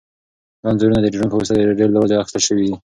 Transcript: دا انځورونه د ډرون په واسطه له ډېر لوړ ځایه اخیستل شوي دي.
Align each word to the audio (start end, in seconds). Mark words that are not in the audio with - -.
دا 0.61 0.67
انځورونه 0.71 0.99
د 1.01 1.07
ډرون 1.13 1.27
په 1.31 1.35
واسطه 1.37 1.55
له 1.69 1.73
ډېر 1.79 1.89
لوړ 1.91 2.05
ځایه 2.09 2.21
اخیستل 2.21 2.43
شوي 2.47 2.63
دي. 2.69 2.75